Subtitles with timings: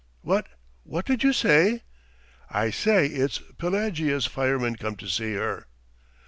[0.23, 0.47] "What!
[0.81, 1.83] what did you say?"
[2.49, 5.67] "I say it's Pelagea's fireman come to see her."